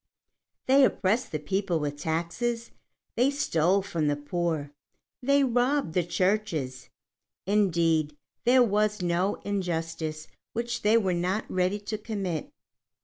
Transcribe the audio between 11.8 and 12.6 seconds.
to commit.